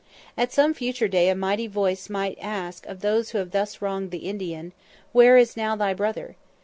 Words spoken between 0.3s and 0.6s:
At